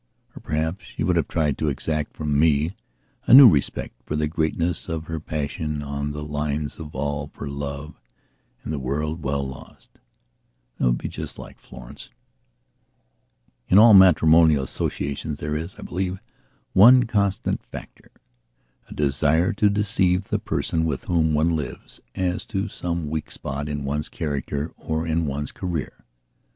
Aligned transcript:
Or 0.35 0.39
perhaps 0.39 0.85
she 0.85 1.03
would 1.03 1.15
have 1.15 1.27
tried 1.27 1.59
to 1.59 1.67
exact 1.67 2.15
from 2.17 2.39
me 2.39 2.75
a 3.27 3.35
new 3.35 3.47
respect 3.47 4.01
for 4.03 4.15
the 4.15 4.25
greatness 4.27 4.89
of 4.89 5.03
her 5.03 5.19
passion 5.19 5.83
on 5.83 6.11
the 6.11 6.23
lines 6.23 6.77
of 6.79 6.95
all 6.95 7.27
for 7.35 7.47
love 7.47 8.01
and 8.63 8.73
the 8.73 8.79
world 8.79 9.21
well 9.21 9.47
lost. 9.47 9.99
That 10.79 10.87
would 10.87 10.97
be 10.97 11.07
just 11.07 11.37
like 11.37 11.59
Florence. 11.59 12.09
In 13.67 13.77
all 13.77 13.93
matrimonial 13.93 14.63
associations 14.63 15.37
there 15.37 15.55
is, 15.55 15.75
I 15.75 15.83
believe, 15.83 16.17
one 16.73 17.03
constant 17.03 17.61
factora 17.71 18.09
desire 18.91 19.53
to 19.53 19.69
deceive 19.69 20.29
the 20.29 20.39
person 20.39 20.83
with 20.83 21.03
whom 21.03 21.35
one 21.35 21.55
lives 21.55 21.99
as 22.15 22.43
to 22.47 22.67
some 22.69 23.07
weak 23.07 23.29
spot 23.29 23.69
in 23.69 23.83
one's 23.83 24.09
character 24.09 24.71
or 24.79 25.05
in 25.05 25.27
one's 25.27 25.51
career. 25.51 25.93